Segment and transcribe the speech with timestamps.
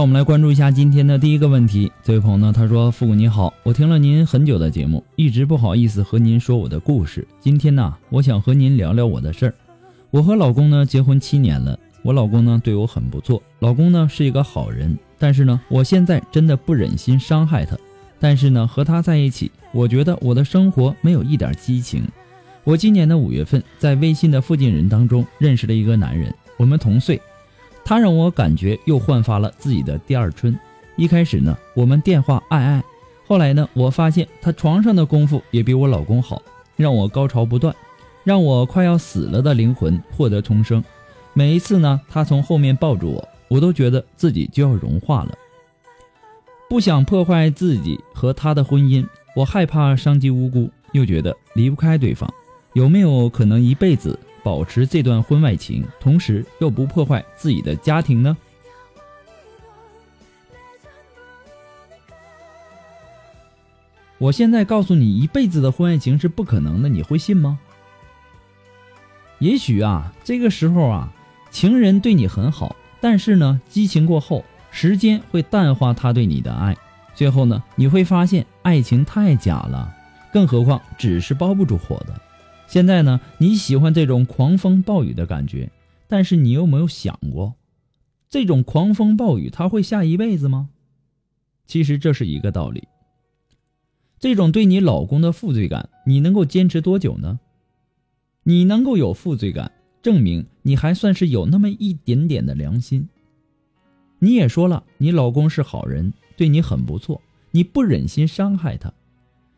[0.00, 1.92] 让我们来关注一下今天的第一个问题。
[2.02, 7.28] 这位朋友呢，他说：“父母你好，我听了您很久的节目，一直不好意思和您说我的故事。
[7.38, 9.54] 今天呢，我想和您聊聊我的事儿。
[10.10, 14.98] 我和老公呢结婚七年了，我老公呢对我很不错，老公呢是一个好人。
[15.18, 17.76] 但是呢，我现在真的不忍心伤害他。
[18.18, 22.08] 但是呢，和他在一起，我觉得我的生活没有一点激情。
[22.64, 27.20] 我今年的五月份在微信的附近人当中认识了一个男人，我们同岁。”
[27.84, 30.58] 他让我感觉又焕发了自己的第二春。
[30.96, 32.84] 一开始呢，我们电话爱爱，
[33.26, 36.42] 后来呢，我发现他床上的功夫也比我老公好，
[36.76, 37.74] 让我高潮不断，
[38.22, 40.82] 让我快要死了的灵魂获得重生。
[41.32, 45.34] 每一次呢，他从后面抱住我，我都觉得自己就要融化了。
[46.68, 52.32] 不想破坏自己和他的婚姻，我害怕伤及无辜，又觉得离不开对方。
[52.74, 54.18] 有没有可能一辈子？
[54.42, 58.36] 保持这段婚外情，同时又不破坏自己的家庭呢？
[64.18, 67.58] 我现在告诉你，一辈子的婚外情是不可能的，你会信吗？
[69.38, 71.10] 也许啊，这个时候啊，
[71.50, 76.76] 情人对你很好，但是呢，激情过后，时间会淡化他对你的爱，
[77.14, 79.90] 最后呢，你会发现爱情太假了，
[80.30, 82.20] 更何况纸是包不住火的。
[82.70, 85.72] 现在呢，你喜欢这种狂风暴雨的感觉，
[86.06, 87.56] 但是你有没有想过，
[88.28, 90.68] 这种狂风暴雨它会下一辈子吗？
[91.66, 92.86] 其实这是一个道理。
[94.20, 97.40] 这种对你老公的负罪感，你能够坚持多久呢？
[98.44, 103.08] 你能够有负罪感，证明你还算是有那么一点点的良心。
[104.20, 107.20] 你也说了，你老公是好人，对你很不错，
[107.50, 108.92] 你不忍心伤害他。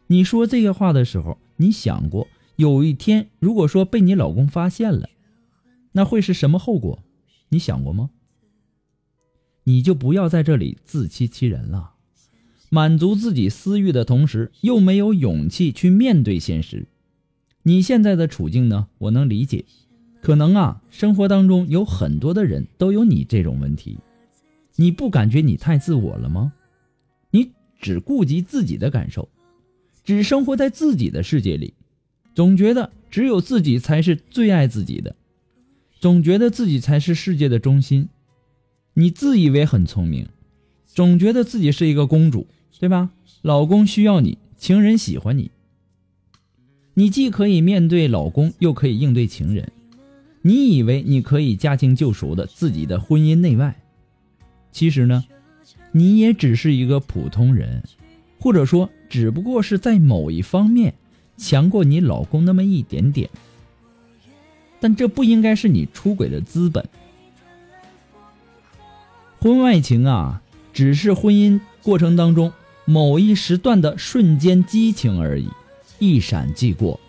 [0.06, 2.26] 你说这些话的时候，你想过？
[2.62, 5.08] 有一天，如果说被你老公发现了，
[5.90, 7.02] 那会是什么后果？
[7.48, 8.10] 你想过吗？
[9.64, 11.94] 你就不要在这里自欺欺人了，
[12.70, 16.86] 满足自己私欲的同时，又没有勇气去面对现实。
[17.64, 18.86] 你现在的处境呢？
[18.98, 19.64] 我能理解，
[20.20, 23.98] 可能啊，生活当中有很多的人都有你这种问题，
[24.76, 26.52] 你不感觉你太自我了吗？
[27.32, 27.50] 你
[27.80, 29.28] 只顾及自己的感受，
[30.04, 31.74] 只生活在自己的世界里。
[32.34, 35.14] 总觉得只有自己才是最爱自己的，
[36.00, 38.08] 总觉得自己才是世界的中心。
[38.94, 40.26] 你自以为很聪明，
[40.86, 42.46] 总觉得自己是一个公主，
[42.78, 43.10] 对吧？
[43.42, 45.50] 老公需要你，情人喜欢你，
[46.94, 49.70] 你既可以面对老公，又可以应对情人。
[50.42, 53.80] 你以为你可以驾轻就熟的自己的婚姻内外，
[54.72, 55.24] 其实呢，
[55.92, 57.82] 你也只是一个普通人，
[58.38, 60.94] 或者说，只不过是在某一方面。
[61.36, 63.28] 强过你老公那么一点点，
[64.80, 66.88] 但这不应该是你出轨的资本。
[69.40, 70.40] 婚外情啊，
[70.72, 72.52] 只是婚姻过程当中
[72.84, 75.48] 某一时段的瞬间激情而已，
[75.98, 77.00] 一闪即过。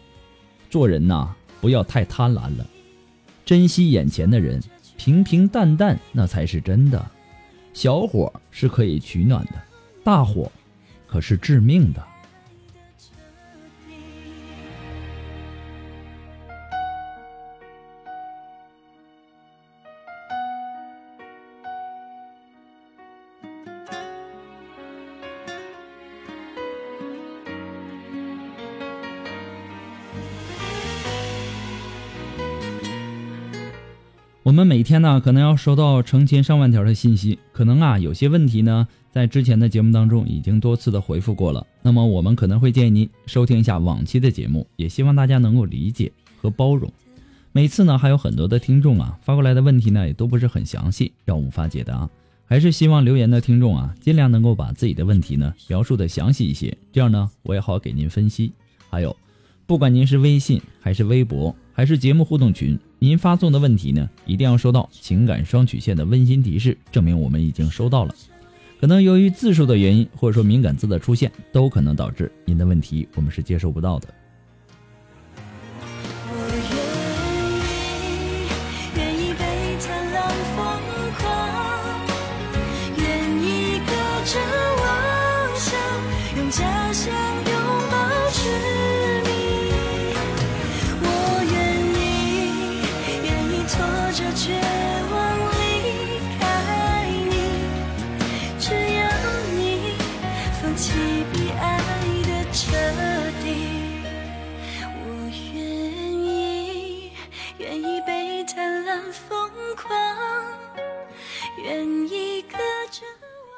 [0.69, 2.65] 做人呐，不要太贪婪了。
[3.45, 4.61] 珍惜眼前的人，
[4.97, 7.05] 平平淡淡那才是真的。
[7.73, 9.53] 小火是可以取暖的，
[10.03, 10.51] 大火
[11.07, 12.03] 可是致命的。
[34.63, 41.67] 们每天呢，可能要收到成千上万条的信息，可能啊，有些问题呢，在之前的节目当中已经多次的回复过了。
[41.81, 46.89] 那么，我们可能会建议您收听一下往期的节目，也希望大家能够理解和包容。
[47.51, 52.09] 每次呢，还有很多的听众啊发过来的问题呢，也都不是很详细，让我无法解答。
[52.45, 58.53] 还是希望留言的听众啊，尽量能够把自己的问题呢描述的详细一些，这样呢，我也好给您分析。
[58.89, 59.13] 还有，
[59.65, 61.53] 不管您是微信还是微博。
[61.75, 68.15] 还是节目互动群，您发送的问题呢，一定要收到情感双曲线的温馨提示，证明我们已经收到了。
[68.79, 74.07] 可能由于字数的原因，或者说敏感字的出现，都可能导致您的问题我们是接收不到的。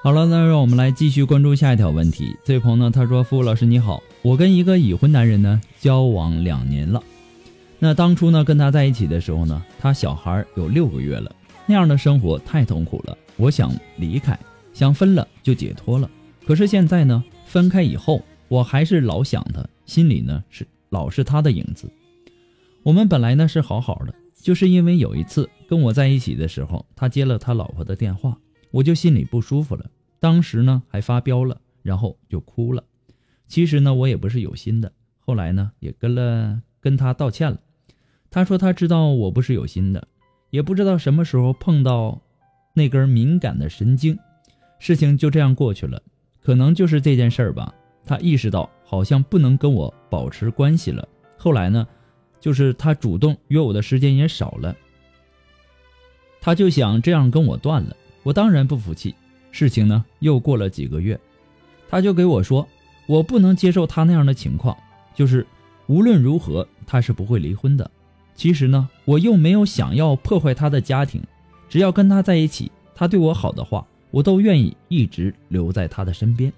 [0.05, 2.37] 好了，那让我们来继续关注下一条问题。
[2.43, 7.01] 这位朋友呢，他说：“付老师你好，我跟一个已婚男人呢交往两年了。
[7.79, 11.35] 那当初呢跟他在一起的时候呢，他小孩有六个月了，
[11.65, 14.39] 那样的生活太痛苦了，我想离开，
[14.75, 16.07] 想分了就解脱了。
[16.45, 21.89] 可是现在呢，分开以后，我还是老想他，心里呢是老是他的影子。
[22.83, 28.37] 我们本来呢是好好的，就是因为有一次跟我在一起的时候，他接了他老婆的电话，
[28.75, 29.89] 我就心里不舒服了。”
[30.19, 32.83] 当时呢还发飙了，然后就哭了。
[33.47, 37.59] 其实呢我也不是有心的，后来呢也跟了跟他道歉了。
[38.29, 40.07] 他说他知道我不是有心的，
[40.49, 42.21] 也不知道什么时候碰到
[42.73, 44.17] 那根敏感的神经，
[44.79, 46.01] 事情就这样过去了。
[46.41, 47.73] 可能就是这件事儿吧，
[48.03, 51.07] 他意识到好像不能跟我保持关系了。
[51.37, 51.87] 后来呢，
[52.41, 54.75] 就是他主动约我的时间也少了，
[56.41, 57.95] 他就想这样跟我断了。
[58.25, 59.13] 我当然不服气。
[59.51, 61.17] 事情呢，又过了几个月，
[61.87, 62.67] 他就给我说，
[63.05, 64.75] 我不能接受他那样的情况，
[65.13, 65.45] 就是
[65.85, 67.89] 无论如何他是不会离婚的。
[68.33, 71.21] 其实呢，我又没有想要破坏他的家庭，
[71.69, 76.51] 只要跟他在一起，他对我好的话，我都愿意一直留在他的身边。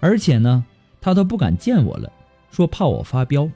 [0.00, 0.64] 而且呢，
[1.00, 2.12] 他都不敢见我了，
[2.50, 3.48] 说怕我发飙。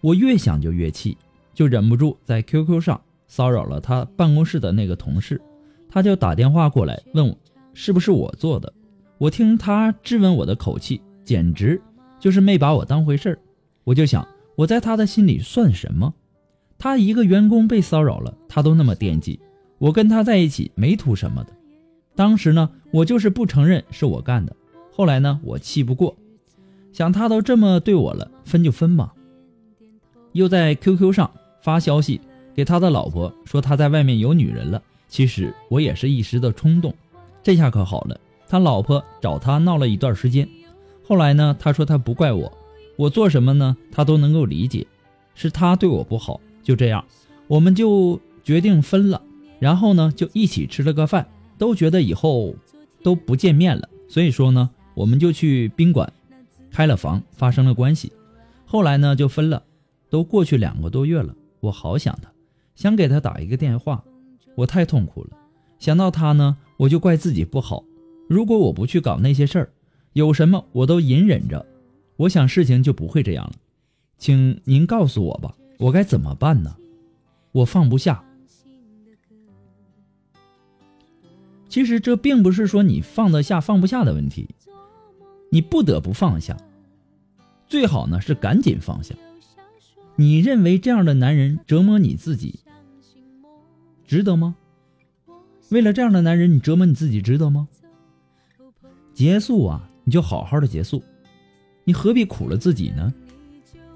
[0.00, 1.16] 我越想就越气，
[1.52, 5.40] 就忍不住在 QQ 上骚扰了他办公室的那个同事，
[5.94, 7.38] 他就打电话过来问我。
[7.72, 8.72] 是不是我做的？
[9.16, 11.80] 我听他质问我的口气，简直
[12.18, 13.38] 就是没把我当回事儿。
[13.84, 14.26] 我就想，
[14.56, 16.12] 我在他的心里算什么？
[16.78, 19.38] 他一个员工被骚扰了，他都那么惦记。
[19.78, 21.52] 我跟他在一起没图什么的。
[22.16, 24.54] 当时呢，我就是不承认是我干的。
[24.90, 26.16] 后来呢，我气不过，
[26.92, 29.14] 想他都这么对我了，分就分吧。
[30.32, 31.30] 又在 QQ 上
[31.62, 32.20] 发消息
[32.52, 34.82] 给他的老婆，说他在外面有女人了。
[35.14, 36.92] 其实我也是一时的冲动。
[37.40, 38.18] 这下可好了，
[38.48, 40.48] 他老婆找他闹了一段时间，
[41.06, 42.52] 后来呢，他说他不怪我，
[42.96, 44.84] 我做什么呢，他都能够理解，
[45.36, 47.04] 是他对我不好，就这样，
[47.46, 49.22] 我们就决定分了，
[49.60, 51.28] 然后呢，就一起吃了个饭，
[51.58, 52.52] 都觉得以后
[53.04, 56.12] 都不见面了，所以说呢，我们就去宾馆
[56.72, 58.12] 开了房，发生了关系，
[58.66, 59.62] 后来呢就分了，
[60.10, 62.32] 都过去两个多月了，我好想他，
[62.74, 64.02] 想给他打一个电话，
[64.54, 65.30] 我太痛苦了，
[65.78, 66.56] 想到他呢。
[66.76, 67.84] 我就怪自己不好，
[68.28, 69.72] 如果我不去搞那些事儿，
[70.12, 71.64] 有什么我都隐忍着，
[72.16, 73.52] 我想事情就不会这样了。
[74.18, 76.74] 请您告诉我吧，我该怎么办呢？
[77.52, 78.24] 我放不下。
[81.68, 84.48] 其实这并不是说你放得下放不下的问题，
[85.50, 86.56] 你不得不放下，
[87.68, 89.14] 最好呢是赶紧放下。
[90.16, 92.58] 你认为这样的男人折磨你自己，
[94.06, 94.54] 值得吗？
[95.70, 97.66] 为了这样的男人，你折磨你自己值得吗？
[99.14, 101.02] 结束啊，你就好好的结束，
[101.84, 103.12] 你何必苦了自己呢？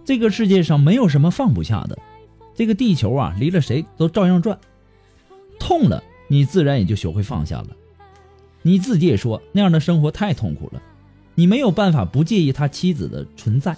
[0.05, 1.99] 这个世界上没有什么放不下的，
[2.55, 4.59] 这个地球啊，离了谁都照样转。
[5.61, 7.69] 痛了，你自然也就学会放下了。
[8.63, 10.83] 你自己也说那样的生活太痛苦了，
[11.35, 13.77] 你没有办法不介意他妻子的存在，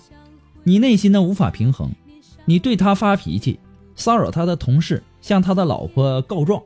[0.63, 1.91] 你内心呢无法平衡，
[2.45, 3.59] 你对他发脾气，
[3.95, 6.63] 骚扰他的同事，向他的老婆告状，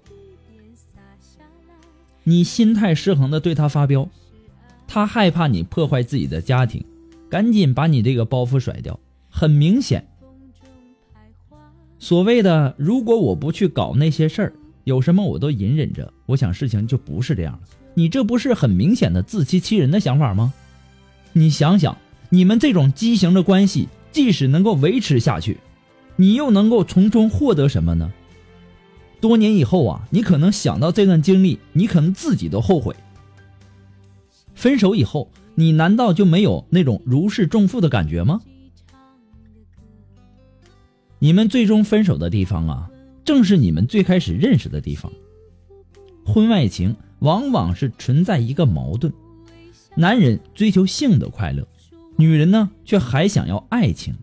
[2.22, 4.08] 你心态失衡的对他发飙，
[4.86, 6.84] 他害怕你破坏自己的家庭，
[7.28, 8.98] 赶紧把你这个包袱甩掉。
[9.28, 10.06] 很明显，
[11.98, 14.52] 所谓的如果我不去搞那些事儿，
[14.84, 17.60] 有什么我都隐忍着，我想事情就不是这样了。
[17.94, 20.52] 你这不是很明显的自欺欺人的想法吗？
[21.32, 21.98] 你想想，
[22.30, 25.58] 你们这种畸形的关系，即使能够维持下去，
[26.16, 28.12] 你又能够从中获得什么呢？
[29.24, 32.94] 多年以后啊，你可能想到这段经历，你可能自己都后悔。
[34.54, 38.42] 分手以后，你难道就没有那种如释重负的感觉吗？
[41.20, 42.90] 你们最终分手的地方啊，
[43.24, 45.10] 正是你们最开始认识的地方。
[46.26, 46.94] 婚外情。
[47.20, 49.10] 往往是存在一个矛盾：
[49.96, 51.66] 男人追求性的快乐，
[52.16, 54.14] 女人呢却还想要爱情。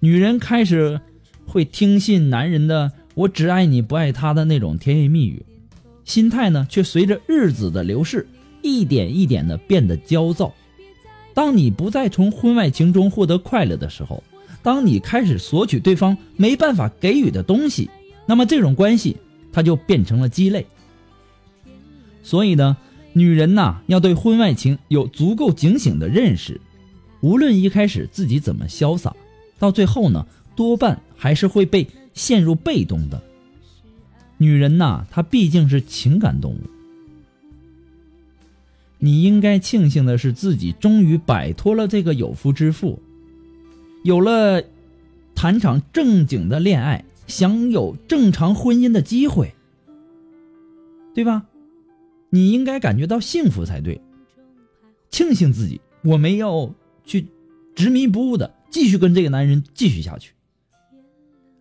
[0.00, 1.00] 女人开始
[1.46, 5.44] 会听信男人的“我只爱你不爱他”的那种甜言蜜语，
[6.04, 8.26] 心态呢却随着日子的流逝，
[8.62, 10.52] 一点一点的变得焦躁。
[11.32, 14.22] 当你不再从婚外情中获得快乐的时候，
[14.62, 17.90] 当你开始索取对方没办法给予的东西，
[18.26, 19.16] 那么这种关系
[19.52, 20.66] 它就变成了鸡肋。
[22.22, 22.76] 所以呢，
[23.12, 26.60] 女人呐要对婚外情有足够警醒的认识。
[27.20, 29.14] 无论一开始自己怎么潇洒，
[29.58, 33.22] 到最后呢，多半还是会被陷入被动的。
[34.38, 36.60] 女人呐，她毕竟是情感动物。
[38.98, 43.02] 你应该庆幸的是，自己终于摆脱了这个有夫之妇，
[44.02, 44.64] 有了
[45.34, 49.52] 谈场正经的恋爱，享有正常婚姻的机会，
[51.14, 51.44] 对吧？
[52.30, 54.00] 你应该感觉到幸福才对，
[55.10, 57.26] 庆幸自己我没有去
[57.74, 60.32] 执迷不悟的继续跟这个男人继续下去。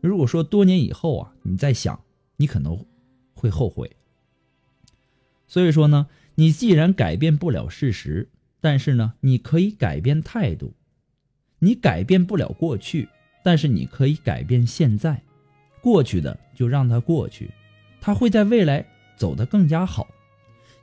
[0.08, 2.04] 如果说多年以后啊，你再想，
[2.36, 2.86] 你可能
[3.34, 3.96] 会后悔。
[5.48, 8.30] 所以说呢，你既然改变不了事实，
[8.60, 10.74] 但是呢，你可以改变态度。
[11.60, 13.08] 你改变不了过去，
[13.44, 15.24] 但是你可以改变现在。
[15.82, 17.52] 过去的就让它过去，
[18.02, 20.08] 它会在未来走得更加好。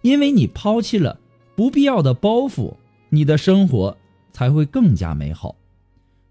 [0.01, 1.21] 因为你抛弃了
[1.55, 2.77] 不必要的包袱，
[3.11, 3.99] 你的生活
[4.33, 5.57] 才会更加美好。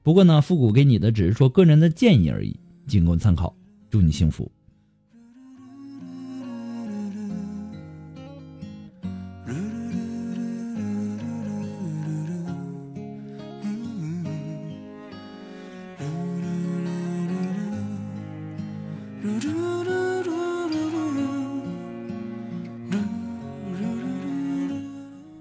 [0.02, 3.56] 不过呢，复古给你的只是说个人的建议而已，仅供参考。
[3.90, 4.52] 祝你幸福。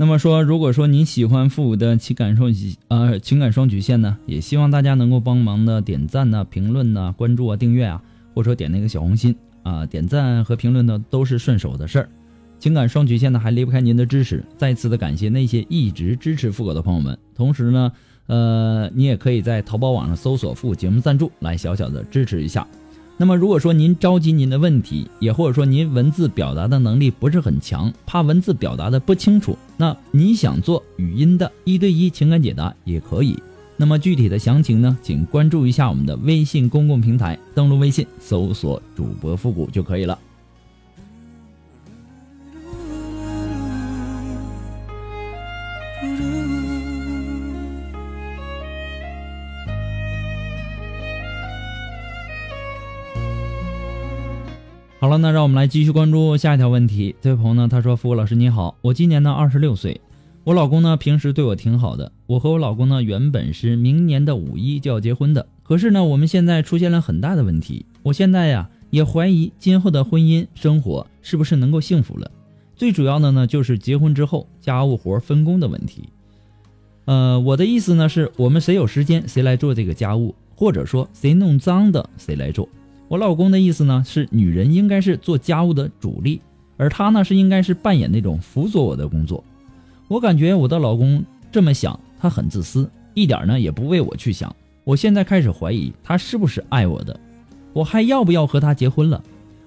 [0.08, 12.08] 那么说，如果说你喜欢复古的情感双曲呃情感双曲线呢，也希望大家能够帮忙的点赞呐、评论呐、关注啊、订阅啊，或者说点那个小红心啊，点赞和评论呢都是顺手的事儿。
[12.58, 17.18] 情感双曲线呢还离不开您的支持，再次的感谢那些一直支持复古的朋友们。
[17.34, 17.92] 同时呢，
[18.28, 22.66] 呃，你也可以在淘宝网上搜索“复古节目赞助”来小小的支持一下。
[23.20, 33.36] 那么，如果说您着急您的问题，也或者说您文字表达的能力不是很强，怕文字表达的不清楚，那你想做语音的一对一情感解答也可以。
[33.76, 40.16] 那么具体的详情呢，请关注一下我们的微信公共平台，登录微信搜索主播复古就可以了。
[55.08, 57.16] 好了，那让我们来继续关注下一条问题。
[57.22, 59.98] 这位朋友呢，他说：“付老师你好，我今年呢二十六岁，
[60.44, 62.12] 我老公呢平时对我挺好的。
[62.26, 67.86] 我和我老公呢原本是明年的五一就要结婚的，可是呢我们现在出现了很大的问题。
[68.02, 72.30] 我现在呀也怀疑今后的婚姻生活是不是能够幸福了。
[72.76, 76.10] 最主要的呢就是结婚之后家务活分工的问题。
[77.06, 82.68] 呃，我的意思呢是我们谁有时间谁来做这个家务，或者说谁弄脏的谁来做。”
[83.08, 86.42] 我老公的意思呢是，女人应该是做家务的主力，
[86.76, 89.42] 而他呢是应该是扮演那种辅佐我的工作。
[90.08, 94.54] 我感觉我的老公这么想，他很自私，一点呢也不为我去想。
[94.84, 97.18] 我现在开始怀疑他是不是爱我的，
[97.72, 99.22] 我还要不要和他结婚了？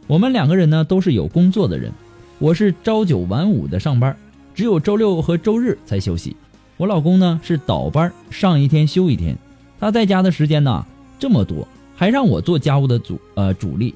[0.05, 1.91] 我们两个人呢都是有工作的人，
[2.37, 4.15] 我是朝九晚五的上班，
[4.53, 6.35] 只有周六和周日才休息。
[6.77, 9.35] 我老公呢是倒班，上一天休一天，
[9.79, 10.85] 他在家的时间呢
[11.17, 11.67] 这么多。
[12.01, 13.93] 还让我做家务的主呃主力，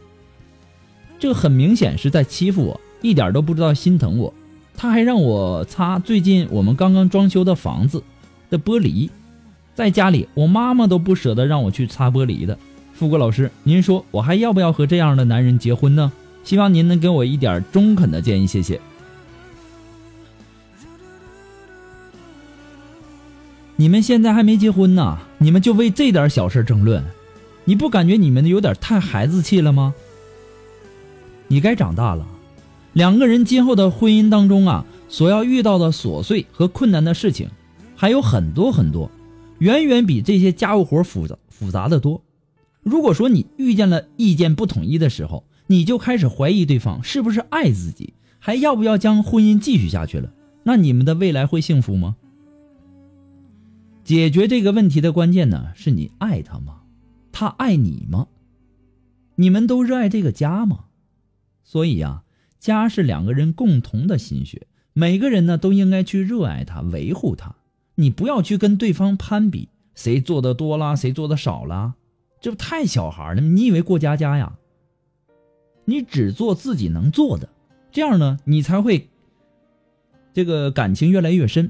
[1.17, 4.31] 这很明显是在欺负我，一点都不知道心疼我。
[4.77, 8.03] 他还让我擦最近我们刚刚装修的房子
[8.51, 9.09] 的玻璃，
[9.73, 12.55] 在家里我妈妈都不舍得让我去擦玻璃的。
[12.93, 16.11] 富国老师，您说我还要不要和这样的男人结婚呢？
[16.43, 18.79] 希望您能给我一点中肯的建议，谢谢。
[23.77, 27.03] 你们现在还没结婚呢，你们就为这点小事争论，
[27.65, 29.93] 你不感觉你们有点太孩子气了吗？
[31.47, 32.25] 你该长大了。
[32.93, 37.49] 两个人今后的婚姻当中啊，所要遇到的琐碎和困难的事情，
[37.95, 39.11] 还有很多很多，
[39.59, 42.21] 远远比这些家务活复杂复杂的多。
[42.83, 50.31] 如果说你遇见了意见不统一的时候，你就开始怀疑对方是不是爱自己，还要不要将婚姻继续下去了，
[50.63, 52.15] 那你们的未来会幸福吗？
[54.03, 56.75] 解决这个问题的关键呢，是你爱他吗？
[57.35, 58.27] 他爱你吗？
[59.35, 60.85] 你们都热爱这个家吗？
[61.63, 62.23] 所以呀。
[62.57, 67.53] 家是两个人共同的心血，每个人呢都应该去热爱它、维护它。
[67.93, 71.93] 你不要去跟对方攀比，谁做的多啦，谁做的少啦，
[72.41, 73.41] 这不太小孩了？
[73.41, 74.57] 你以为过家家呀？
[75.83, 77.49] 你只做自己能做的，
[77.91, 79.09] 这样呢，你才会
[80.33, 81.69] 这个感情越来越深。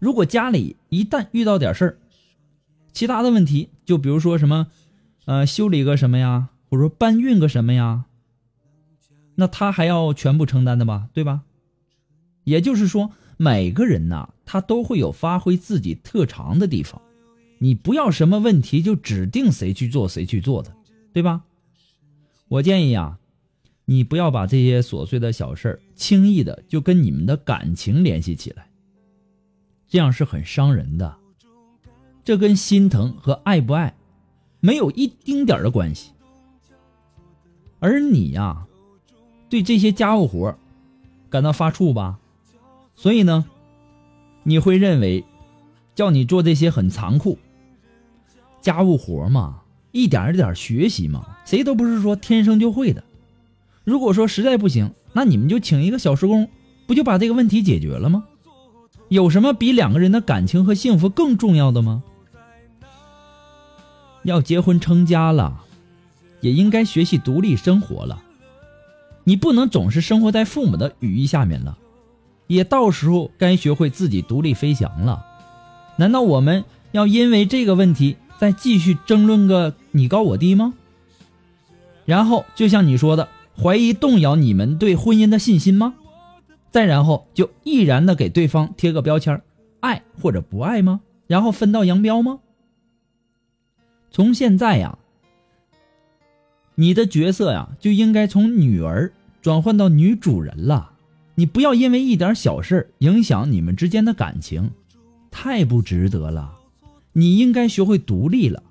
[0.00, 1.98] 如果家里一旦遇到点事儿，
[2.94, 4.68] 其他的问题，就比如说什么，
[5.26, 8.06] 呃，修理个什么呀，或者说搬运个什么呀。
[9.34, 11.42] 那他还要全部承担的吧，对吧？
[12.44, 17.02] 也就是说，每个人呐，他都会有发挥自己特长的地方。
[17.58, 20.72] 你不要什么问题就指定谁去做谁去做的，
[21.12, 21.42] 对吧？
[22.46, 23.18] 我建议啊，
[23.86, 28.68] 你不要把这些琐碎的小事轻易的就跟你们的感情联系起来，
[29.88, 31.16] 这样是很伤人的。
[32.24, 33.94] 这跟心疼和爱不爱
[34.60, 36.10] 没有一丁点的关系。
[37.78, 38.66] 而你呀。
[39.50, 40.56] 对这些家务活
[41.30, 42.18] 感到发怵吧？
[42.96, 43.44] 所以呢，
[44.42, 45.24] 你会认为
[45.94, 47.38] 叫你做这些很残酷。
[48.60, 53.04] 家务活嘛，一点一点学习嘛，谁都不是说天生就会的。
[53.84, 56.48] 如果说实在不行，那你们就请一个小时工，
[56.88, 58.24] 不就把这个问题解决了吗？
[59.08, 62.02] 有什么比两个人的感情和幸福更重要的吗？
[64.24, 65.62] 要结婚成家了，
[66.40, 68.20] 也应该学习独立生活了。
[69.22, 71.78] 你不能总是生活在父母的羽翼下面了，
[72.46, 75.24] 也到时候该学会自己独立飞翔了。
[75.96, 80.74] 难道我们要因为这个问题再继续争论个你高我低吗？
[82.04, 83.28] 然后就像你说的，
[83.62, 85.94] 怀疑动摇你们对婚姻的信心吗？
[86.70, 89.40] 再然后就毅然的给对方贴个标签，
[89.80, 91.00] 爱或者不爱吗？
[91.26, 92.40] 然后分道扬镳吗？
[94.14, 94.96] 从现在呀。
[96.76, 100.92] 你的角色呀，就应该从女儿转换到女主人了。
[101.34, 104.70] 你不要因为一点小事影响你们之间的感情，
[105.32, 106.54] 太不值得了。
[107.12, 108.62] 你应该学会独立了。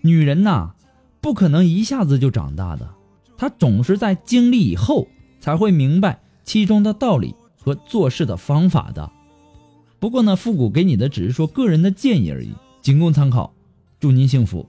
[0.00, 0.72] 女人呐，
[1.20, 2.94] 不可能一下子就长大的，
[3.36, 5.06] 她总是在经历以后
[5.38, 9.12] 才会明白其中的道理和做事的方法的。
[10.00, 13.54] 不过呢，复古给你的只是说个人的建议而已，仅供参考。
[14.04, 14.68] 祝您幸福。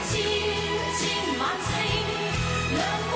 [0.00, 0.22] 似千
[0.96, 3.11] 千晚星。